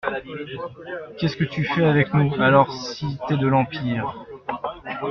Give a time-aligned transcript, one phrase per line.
[1.19, 4.25] Qu'est-ce que tu fais avec nous, alors si t'es de l'Empire?